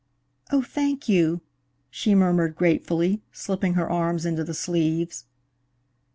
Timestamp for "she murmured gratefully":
1.91-3.21